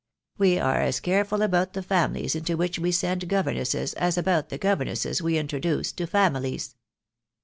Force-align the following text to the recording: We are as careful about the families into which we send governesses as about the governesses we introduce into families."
We 0.39 0.57
are 0.57 0.81
as 0.81 0.99
careful 0.99 1.43
about 1.43 1.73
the 1.73 1.83
families 1.83 2.33
into 2.35 2.57
which 2.57 2.79
we 2.79 2.91
send 2.91 3.27
governesses 3.29 3.93
as 3.93 4.17
about 4.17 4.49
the 4.49 4.57
governesses 4.57 5.21
we 5.21 5.37
introduce 5.37 5.91
into 5.91 6.07
families." 6.07 6.73